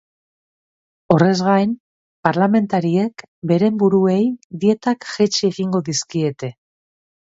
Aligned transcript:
Horrez 1.15 1.35
gain, 1.47 1.75
parlamentariek 2.27 3.25
beren 3.53 3.77
buruei 3.83 4.19
dietak 4.65 5.09
jeitsi 5.15 5.49
egingo 5.51 5.83
dizkiete. 5.91 6.55